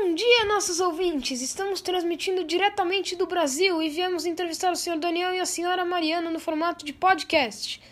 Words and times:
Bom 0.00 0.14
dia, 0.14 0.44
nossos 0.44 0.78
ouvintes! 0.78 1.42
Estamos 1.42 1.80
transmitindo 1.80 2.44
diretamente 2.44 3.16
do 3.16 3.26
Brasil 3.26 3.82
e 3.82 3.88
viemos 3.88 4.26
entrevistar 4.26 4.72
o 4.72 4.76
Sr. 4.76 4.96
Daniel 4.96 5.34
e 5.34 5.40
a 5.40 5.42
Sra. 5.42 5.84
Mariana 5.84 6.30
no 6.30 6.38
formato 6.38 6.84
de 6.84 6.92
podcast. 6.92 7.82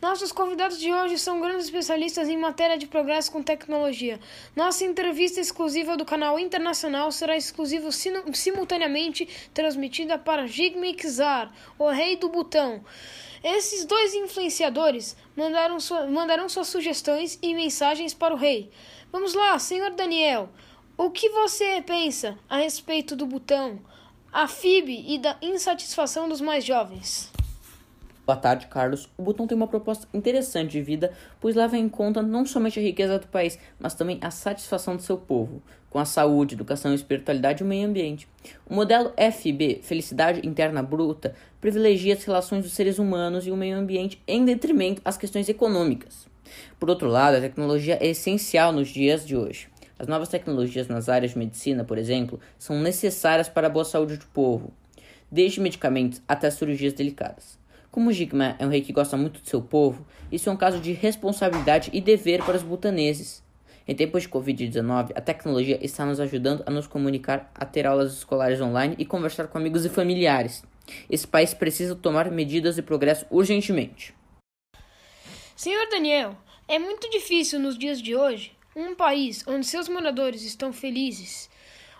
Nossos 0.00 0.30
convidados 0.32 0.78
de 0.78 0.92
hoje 0.92 1.18
são 1.18 1.40
grandes 1.40 1.64
especialistas 1.64 2.28
em 2.28 2.36
matéria 2.36 2.76
de 2.76 2.86
progresso 2.86 3.32
com 3.32 3.42
tecnologia. 3.42 4.20
Nossa 4.54 4.84
entrevista 4.84 5.40
exclusiva 5.40 5.96
do 5.96 6.04
canal 6.04 6.38
internacional 6.38 7.10
será 7.10 7.34
exclusiva 7.38 7.88
simultaneamente 8.34 9.26
transmitida 9.54 10.18
para 10.18 10.46
Jigme 10.46 10.92
Kizar, 10.92 11.50
o 11.78 11.88
rei 11.88 12.16
do 12.16 12.28
Butão. 12.28 12.84
Esses 13.42 13.86
dois 13.86 14.12
influenciadores 14.14 15.16
mandaram, 15.34 15.80
sua, 15.80 16.06
mandaram 16.06 16.50
suas 16.50 16.68
sugestões 16.68 17.38
e 17.40 17.54
mensagens 17.54 18.12
para 18.12 18.34
o 18.34 18.36
rei. 18.36 18.70
Vamos 19.10 19.32
lá, 19.32 19.58
senhor 19.58 19.92
Daniel. 19.92 20.50
O 20.98 21.10
que 21.10 21.28
você 21.28 21.82
pensa 21.82 22.38
a 22.48 22.56
respeito 22.56 23.14
do 23.14 23.26
botão, 23.26 23.78
a 24.32 24.48
FIB 24.48 25.04
e 25.06 25.18
da 25.18 25.36
insatisfação 25.42 26.26
dos 26.26 26.40
mais 26.40 26.64
jovens? 26.64 27.30
Boa 28.24 28.38
tarde, 28.38 28.66
Carlos. 28.66 29.06
O 29.14 29.22
Botão 29.22 29.46
tem 29.46 29.54
uma 29.54 29.68
proposta 29.68 30.08
interessante 30.14 30.70
de 30.70 30.80
vida, 30.80 31.12
pois 31.38 31.54
leva 31.54 31.76
em 31.76 31.86
conta 31.86 32.22
não 32.22 32.46
somente 32.46 32.80
a 32.80 32.82
riqueza 32.82 33.18
do 33.18 33.26
país, 33.26 33.58
mas 33.78 33.92
também 33.92 34.18
a 34.22 34.30
satisfação 34.30 34.96
do 34.96 35.02
seu 35.02 35.18
povo, 35.18 35.62
com 35.90 35.98
a 35.98 36.06
saúde, 36.06 36.54
educação, 36.54 36.94
espiritualidade 36.94 37.62
e 37.62 37.66
o 37.66 37.68
meio 37.68 37.86
ambiente. 37.86 38.26
O 38.64 38.74
modelo 38.74 39.12
FB, 39.18 39.80
Felicidade 39.82 40.48
Interna 40.48 40.82
Bruta, 40.82 41.34
privilegia 41.60 42.14
as 42.14 42.24
relações 42.24 42.64
dos 42.64 42.72
seres 42.72 42.98
humanos 42.98 43.46
e 43.46 43.50
o 43.50 43.56
meio 43.56 43.76
ambiente 43.76 44.18
em 44.26 44.46
detrimento 44.46 45.02
às 45.04 45.18
questões 45.18 45.46
econômicas. 45.46 46.26
Por 46.80 46.88
outro 46.88 47.06
lado, 47.06 47.36
a 47.36 47.40
tecnologia 47.40 47.98
é 48.00 48.06
essencial 48.06 48.72
nos 48.72 48.88
dias 48.88 49.26
de 49.26 49.36
hoje. 49.36 49.68
As 49.98 50.06
novas 50.06 50.28
tecnologias 50.28 50.88
nas 50.88 51.08
áreas 51.08 51.32
de 51.32 51.38
medicina, 51.38 51.82
por 51.82 51.96
exemplo, 51.96 52.38
são 52.58 52.78
necessárias 52.80 53.48
para 53.48 53.66
a 53.66 53.70
boa 53.70 53.84
saúde 53.84 54.18
do 54.18 54.26
povo, 54.26 54.70
desde 55.30 55.58
medicamentos 55.58 56.20
até 56.28 56.50
cirurgias 56.50 56.92
delicadas. 56.92 57.58
Como 57.90 58.10
o 58.10 58.12
Jigma 58.12 58.56
é 58.58 58.66
um 58.66 58.68
rei 58.68 58.82
que 58.82 58.92
gosta 58.92 59.16
muito 59.16 59.40
do 59.40 59.48
seu 59.48 59.62
povo, 59.62 60.06
isso 60.30 60.50
é 60.50 60.52
um 60.52 60.56
caso 60.56 60.80
de 60.80 60.92
responsabilidade 60.92 61.88
e 61.94 62.00
dever 62.02 62.44
para 62.44 62.56
os 62.56 62.62
butaneses. 62.62 63.42
Em 63.88 63.94
tempos 63.94 64.24
de 64.24 64.28
Covid-19, 64.28 65.12
a 65.14 65.20
tecnologia 65.22 65.78
está 65.80 66.04
nos 66.04 66.20
ajudando 66.20 66.62
a 66.66 66.70
nos 66.70 66.86
comunicar, 66.86 67.50
a 67.54 67.64
ter 67.64 67.86
aulas 67.86 68.12
escolares 68.12 68.60
online 68.60 68.96
e 68.98 69.06
conversar 69.06 69.46
com 69.46 69.56
amigos 69.56 69.86
e 69.86 69.88
familiares. 69.88 70.62
Esse 71.08 71.26
país 71.26 71.54
precisa 71.54 71.94
tomar 71.94 72.30
medidas 72.30 72.74
de 72.74 72.82
progresso 72.82 73.24
urgentemente. 73.30 74.14
Senhor 75.56 75.88
Daniel, 75.88 76.36
é 76.68 76.78
muito 76.78 77.08
difícil 77.08 77.58
nos 77.58 77.78
dias 77.78 78.02
de 78.02 78.14
hoje 78.14 78.55
um 78.76 78.94
país 78.94 79.42
onde 79.48 79.66
seus 79.66 79.88
moradores 79.88 80.42
estão 80.42 80.70
felizes. 80.70 81.48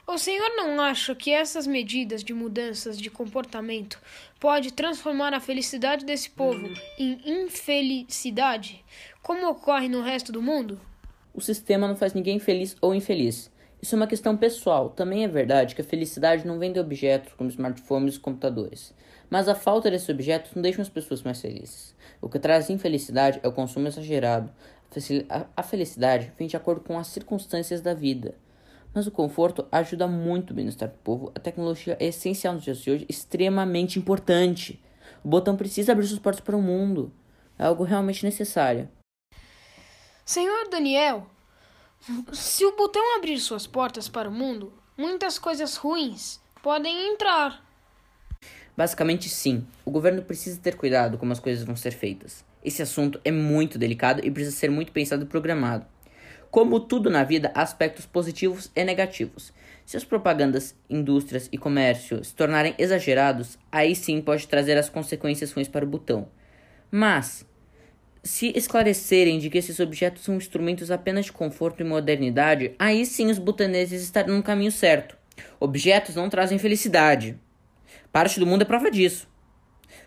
O 0.06 0.18
senhor 0.18 0.50
não 0.56 0.80
acha 0.80 1.14
que 1.16 1.32
essas 1.32 1.66
medidas 1.66 2.22
de 2.22 2.32
mudanças 2.32 2.96
de 2.96 3.10
comportamento 3.10 3.98
pode 4.38 4.72
transformar 4.72 5.34
a 5.34 5.40
felicidade 5.40 6.04
desse 6.04 6.30
povo 6.30 6.68
em 6.96 7.18
infelicidade, 7.24 8.84
como 9.22 9.48
ocorre 9.48 9.88
no 9.88 10.02
resto 10.02 10.30
do 10.30 10.40
mundo? 10.40 10.80
O 11.34 11.40
sistema 11.40 11.88
não 11.88 11.96
faz 11.96 12.14
ninguém 12.14 12.38
feliz 12.38 12.76
ou 12.80 12.94
infeliz. 12.94 13.50
Isso 13.82 13.94
é 13.94 13.96
uma 13.96 14.06
questão 14.06 14.36
pessoal. 14.36 14.90
Também 14.90 15.24
é 15.24 15.28
verdade 15.28 15.74
que 15.74 15.80
a 15.80 15.84
felicidade 15.84 16.46
não 16.46 16.58
vem 16.58 16.72
de 16.72 16.80
objetos 16.80 17.32
como 17.32 17.50
smartphones 17.50 18.14
e 18.14 18.20
computadores. 18.20 18.94
Mas 19.28 19.48
a 19.48 19.54
falta 19.54 19.90
desses 19.90 20.08
objetos 20.08 20.54
não 20.54 20.62
deixa 20.62 20.80
as 20.80 20.88
pessoas 20.88 21.22
mais 21.22 21.40
felizes. 21.40 21.94
O 22.20 22.28
que 22.28 22.38
traz 22.38 22.70
infelicidade 22.70 23.40
é 23.42 23.48
o 23.48 23.52
consumo 23.52 23.88
exagerado, 23.88 24.52
a 25.56 25.62
felicidade 25.62 26.32
vem 26.38 26.48
de 26.48 26.56
acordo 26.56 26.80
com 26.80 26.98
as 26.98 27.08
circunstâncias 27.08 27.80
da 27.80 27.94
vida. 27.94 28.34
Mas 28.94 29.06
o 29.06 29.10
conforto 29.10 29.66
ajuda 29.70 30.06
muito 30.06 30.52
o 30.52 30.54
bem-estar 30.54 30.88
do 30.88 30.96
povo. 30.98 31.30
A 31.34 31.40
tecnologia 31.40 31.96
é 32.00 32.06
essencial 32.06 32.54
nos 32.54 32.64
dias 32.64 32.78
de 32.78 32.90
hoje, 32.90 33.06
extremamente 33.08 33.98
importante. 33.98 34.82
O 35.22 35.28
botão 35.28 35.56
precisa 35.56 35.92
abrir 35.92 36.06
suas 36.06 36.20
portas 36.20 36.40
para 36.40 36.56
o 36.56 36.62
mundo. 36.62 37.12
É 37.58 37.64
algo 37.64 37.84
realmente 37.84 38.24
necessário. 38.24 38.88
Senhor 40.24 40.68
Daniel, 40.70 41.26
se 42.32 42.64
o 42.64 42.76
botão 42.76 43.16
abrir 43.16 43.38
suas 43.38 43.66
portas 43.66 44.08
para 44.08 44.28
o 44.28 44.32
mundo, 44.32 44.72
muitas 44.96 45.38
coisas 45.38 45.76
ruins 45.76 46.40
podem 46.62 47.12
entrar. 47.12 47.65
Basicamente, 48.76 49.28
sim. 49.28 49.66
O 49.84 49.90
governo 49.90 50.22
precisa 50.22 50.60
ter 50.60 50.76
cuidado 50.76 51.16
como 51.16 51.32
as 51.32 51.40
coisas 51.40 51.64
vão 51.64 51.74
ser 51.74 51.92
feitas. 51.92 52.44
Esse 52.62 52.82
assunto 52.82 53.20
é 53.24 53.30
muito 53.30 53.78
delicado 53.78 54.20
e 54.24 54.30
precisa 54.30 54.54
ser 54.54 54.70
muito 54.70 54.92
pensado 54.92 55.24
e 55.24 55.26
programado. 55.26 55.86
Como 56.50 56.80
tudo 56.80 57.10
na 57.10 57.24
vida, 57.24 57.50
há 57.54 57.62
aspectos 57.62 58.06
positivos 58.06 58.70
e 58.74 58.84
negativos. 58.84 59.52
Se 59.84 59.96
as 59.96 60.04
propagandas, 60.04 60.74
indústrias 60.88 61.48
e 61.52 61.58
comércio 61.58 62.22
se 62.24 62.34
tornarem 62.34 62.74
exagerados, 62.78 63.58
aí 63.70 63.94
sim 63.94 64.20
pode 64.20 64.46
trazer 64.48 64.76
as 64.76 64.88
consequências 64.88 65.52
ruins 65.52 65.68
para 65.68 65.84
o 65.84 65.88
botão. 65.88 66.28
Mas, 66.90 67.46
se 68.22 68.52
esclarecerem 68.56 69.38
de 69.38 69.48
que 69.48 69.58
esses 69.58 69.80
objetos 69.80 70.24
são 70.24 70.36
instrumentos 70.36 70.90
apenas 70.90 71.26
de 71.26 71.32
conforto 71.32 71.82
e 71.82 71.84
modernidade, 71.84 72.74
aí 72.78 73.06
sim 73.06 73.30
os 73.30 73.38
butaneses 73.38 74.02
estarão 74.02 74.36
no 74.36 74.42
caminho 74.42 74.72
certo. 74.72 75.16
Objetos 75.60 76.16
não 76.16 76.28
trazem 76.28 76.58
felicidade. 76.58 77.38
Parte 78.16 78.40
do 78.40 78.46
mundo 78.46 78.62
é 78.62 78.64
prova 78.64 78.90
disso. 78.90 79.28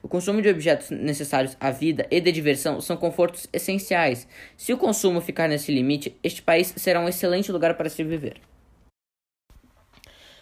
O 0.01 0.07
consumo 0.07 0.41
de 0.41 0.49
objetos 0.49 0.89
necessários 0.89 1.55
à 1.59 1.69
vida 1.69 2.07
e 2.09 2.19
de 2.19 2.31
diversão 2.31 2.81
são 2.81 2.97
confortos 2.97 3.47
essenciais. 3.53 4.27
Se 4.57 4.73
o 4.73 4.79
consumo 4.79 5.21
ficar 5.21 5.47
nesse 5.47 5.71
limite, 5.71 6.17
este 6.23 6.41
país 6.41 6.73
será 6.75 6.99
um 7.01 7.07
excelente 7.07 7.51
lugar 7.51 7.77
para 7.77 7.87
se 7.87 8.03
viver. 8.03 8.41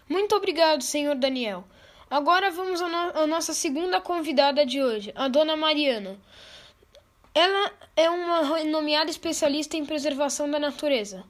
Muito 0.08 0.34
obrigado, 0.34 0.82
senhor 0.82 1.16
Daniel. 1.16 1.66
Agora 2.10 2.50
vamos 2.52 2.82
à, 2.82 2.88
no 2.88 3.28
nossa 3.28 3.54
segunda 3.54 4.00
convidada 4.00 4.66
de 4.66 4.82
hoje, 4.82 5.12
a 5.14 5.28
dona 5.28 5.58
Mariana. 5.58 6.18
Ela 7.36 7.74
é 7.98 8.10
uma 8.10 8.64
nomeada 8.64 9.12
especialista 9.12 9.76
em 9.76 9.86
preservação 9.86 10.50
da 10.50 10.58
natureza. 10.58 11.26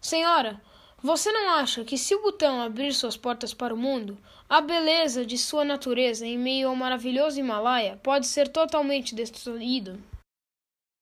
Senhora, 0.00 0.60
você 1.04 1.30
não 1.30 1.50
acha 1.50 1.84
que 1.84 1.98
se 1.98 2.14
o 2.14 2.22
botão 2.22 2.62
abrir 2.62 2.94
suas 2.94 3.14
portas 3.14 3.52
para 3.52 3.74
o 3.74 3.76
mundo, 3.76 4.16
a 4.48 4.62
beleza 4.62 5.26
de 5.26 5.36
sua 5.36 5.62
natureza 5.62 6.26
em 6.26 6.38
meio 6.38 6.70
ao 6.70 6.74
maravilhoso 6.74 7.38
Himalaia 7.38 8.00
pode 8.02 8.26
ser 8.26 8.48
totalmente 8.48 9.14
destruída? 9.14 9.98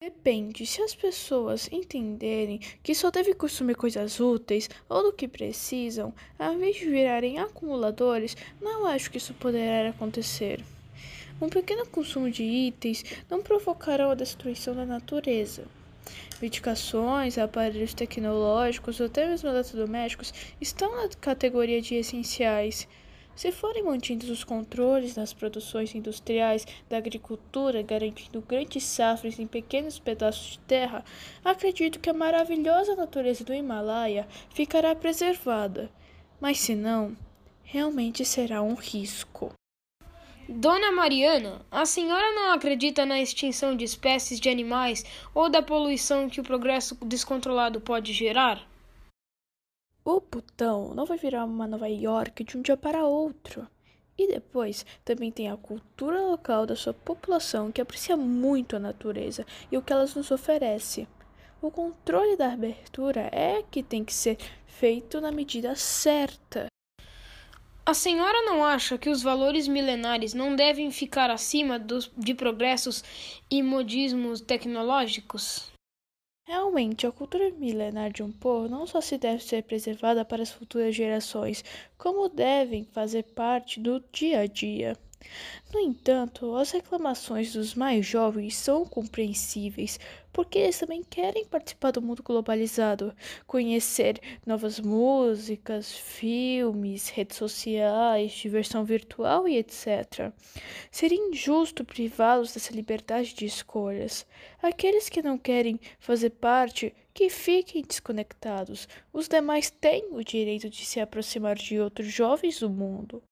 Depende. 0.00 0.66
Se 0.66 0.82
as 0.82 0.92
pessoas 0.92 1.68
entenderem 1.70 2.58
que 2.82 2.96
só 2.96 3.12
devem 3.12 3.32
consumir 3.32 3.76
coisas 3.76 4.18
úteis 4.18 4.68
ou 4.88 5.04
do 5.04 5.12
que 5.12 5.28
precisam, 5.28 6.12
ao 6.36 6.54
invés 6.54 6.74
de 6.74 6.86
virarem 6.86 7.38
acumuladores, 7.38 8.36
não 8.60 8.84
acho 8.84 9.08
que 9.08 9.18
isso 9.18 9.32
poderá 9.34 9.90
acontecer. 9.90 10.64
Um 11.40 11.48
pequeno 11.48 11.86
consumo 11.86 12.28
de 12.28 12.42
itens 12.42 13.04
não 13.30 13.40
provocará 13.40 14.10
a 14.10 14.16
destruição 14.16 14.74
da 14.74 14.84
natureza. 14.84 15.64
Medicações, 16.40 17.38
aparelhos 17.38 17.94
tecnológicos 17.94 18.98
ou 19.00 19.06
até 19.06 19.28
mesmo 19.28 19.48
eletrodomésticos 19.48 20.32
estão 20.60 20.96
na 20.96 21.08
categoria 21.08 21.80
de 21.80 21.94
essenciais. 21.94 22.88
Se 23.34 23.50
forem 23.50 23.82
mantidos 23.82 24.28
os 24.28 24.44
controles 24.44 25.16
nas 25.16 25.32
produções 25.32 25.94
industriais 25.94 26.66
da 26.88 26.98
agricultura, 26.98 27.80
garantindo 27.80 28.42
grandes 28.42 28.84
safras 28.84 29.38
em 29.38 29.46
pequenos 29.46 29.98
pedaços 29.98 30.52
de 30.52 30.58
terra, 30.60 31.04
acredito 31.44 31.98
que 31.98 32.10
a 32.10 32.14
maravilhosa 32.14 32.94
natureza 32.94 33.42
do 33.42 33.54
Himalaia 33.54 34.26
ficará 34.50 34.94
preservada. 34.94 35.90
Mas 36.40 36.58
se 36.58 36.74
não, 36.74 37.16
realmente 37.62 38.24
será 38.24 38.60
um 38.60 38.74
risco. 38.74 39.52
Dona 40.54 40.92
Mariana, 40.92 41.64
a 41.70 41.86
senhora 41.86 42.30
não 42.34 42.52
acredita 42.52 43.06
na 43.06 43.18
extinção 43.18 43.74
de 43.74 43.84
espécies 43.84 44.38
de 44.38 44.50
animais 44.50 45.02
ou 45.34 45.48
da 45.48 45.62
poluição 45.62 46.28
que 46.28 46.42
o 46.42 46.44
progresso 46.44 46.94
descontrolado 47.06 47.80
pode 47.80 48.12
gerar? 48.12 48.62
O 50.04 50.20
Butão 50.20 50.92
não 50.94 51.06
vai 51.06 51.16
virar 51.16 51.46
uma 51.46 51.66
Nova 51.66 51.88
York 51.88 52.44
de 52.44 52.58
um 52.58 52.60
dia 52.60 52.76
para 52.76 53.06
outro. 53.06 53.66
E 54.18 54.28
depois 54.28 54.84
também 55.02 55.32
tem 55.32 55.50
a 55.50 55.56
cultura 55.56 56.20
local 56.20 56.66
da 56.66 56.76
sua 56.76 56.92
população 56.92 57.72
que 57.72 57.80
aprecia 57.80 58.16
muito 58.16 58.76
a 58.76 58.78
natureza 58.78 59.46
e 59.70 59.78
o 59.78 59.82
que 59.82 59.90
elas 59.90 60.14
nos 60.14 60.30
oferece. 60.30 61.08
O 61.62 61.70
controle 61.70 62.36
da 62.36 62.52
abertura 62.52 63.30
é 63.32 63.62
que 63.70 63.82
tem 63.82 64.04
que 64.04 64.12
ser 64.12 64.36
feito 64.66 65.18
na 65.18 65.32
medida 65.32 65.74
certa. 65.74 66.66
A 67.84 67.94
senhora 67.94 68.42
não 68.42 68.64
acha 68.64 68.96
que 68.96 69.10
os 69.10 69.22
valores 69.22 69.66
milenares 69.66 70.32
não 70.34 70.54
devem 70.54 70.92
ficar 70.92 71.30
acima 71.30 71.80
dos, 71.80 72.08
de 72.16 72.32
progressos 72.32 73.02
e 73.50 73.60
modismos 73.60 74.40
tecnológicos? 74.40 75.72
Realmente, 76.46 77.08
a 77.08 77.12
cultura 77.12 77.50
milenar 77.50 78.12
de 78.12 78.22
um 78.22 78.30
povo 78.30 78.68
não 78.68 78.86
só 78.86 79.00
se 79.00 79.18
deve 79.18 79.42
ser 79.42 79.64
preservada 79.64 80.24
para 80.24 80.44
as 80.44 80.50
futuras 80.50 80.94
gerações, 80.94 81.64
como 81.98 82.28
devem 82.28 82.84
fazer 82.84 83.24
parte 83.24 83.80
do 83.80 83.98
dia 84.12 84.40
a 84.40 84.46
dia. 84.46 84.96
No 85.72 85.80
entanto, 85.80 86.54
as 86.56 86.70
reclamações 86.70 87.54
dos 87.54 87.74
mais 87.74 88.04
jovens 88.04 88.56
são 88.56 88.84
compreensíveis, 88.84 89.98
porque 90.32 90.58
eles 90.58 90.78
também 90.78 91.02
querem 91.02 91.44
participar 91.44 91.92
do 91.92 92.02
mundo 92.02 92.22
globalizado, 92.22 93.14
conhecer 93.46 94.20
novas 94.46 94.78
músicas, 94.80 95.92
filmes, 95.92 97.08
redes 97.08 97.36
sociais, 97.36 98.32
diversão 98.32 98.84
virtual 98.84 99.48
e 99.48 99.56
etc. 99.56 100.32
Seria 100.90 101.18
injusto 101.18 101.84
privá-los 101.84 102.52
dessa 102.52 102.74
liberdade 102.74 103.34
de 103.34 103.46
escolhas. 103.46 104.26
Aqueles 104.62 105.08
que 105.08 105.22
não 105.22 105.38
querem 105.38 105.80
fazer 105.98 106.30
parte, 106.30 106.94
que 107.14 107.28
fiquem 107.28 107.82
desconectados. 107.82 108.88
Os 109.12 109.28
demais 109.28 109.70
têm 109.70 110.08
o 110.12 110.24
direito 110.24 110.68
de 110.68 110.84
se 110.84 111.00
aproximar 111.00 111.56
de 111.56 111.78
outros 111.78 112.08
jovens 112.08 112.58
do 112.60 112.70
mundo. 112.70 113.22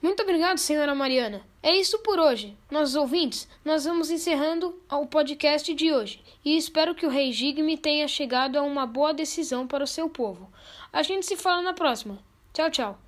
Muito 0.00 0.22
obrigado, 0.22 0.58
senhora 0.58 0.94
Mariana. 0.94 1.42
É 1.62 1.74
isso 1.74 1.98
por 2.00 2.18
hoje. 2.18 2.56
Nossos 2.70 2.94
ouvintes, 2.94 3.48
nós 3.64 3.84
vamos 3.84 4.10
encerrando 4.10 4.80
o 4.90 5.06
podcast 5.06 5.74
de 5.74 5.92
hoje 5.92 6.22
e 6.44 6.56
espero 6.56 6.94
que 6.94 7.06
o 7.06 7.10
rei 7.10 7.32
Gigme 7.32 7.76
tenha 7.76 8.06
chegado 8.06 8.56
a 8.56 8.62
uma 8.62 8.86
boa 8.86 9.12
decisão 9.12 9.66
para 9.66 9.84
o 9.84 9.86
seu 9.86 10.08
povo. 10.08 10.48
A 10.92 11.02
gente 11.02 11.26
se 11.26 11.36
fala 11.36 11.62
na 11.62 11.72
próxima. 11.72 12.18
Tchau, 12.52 12.70
tchau. 12.70 13.05